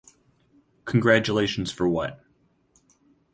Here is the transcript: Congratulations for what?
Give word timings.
Congratulations 0.85 1.69
for 1.71 1.87
what? 1.87 2.21